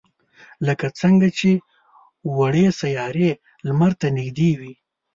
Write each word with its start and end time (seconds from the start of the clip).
لکه 0.67 0.85
څنگه 0.99 1.29
چې 1.39 1.51
وړې 2.37 2.65
سیارې 2.81 3.29
لمر 3.67 3.91
ته 3.99 4.07
نږدې 4.17 4.51
وي. 4.59 4.73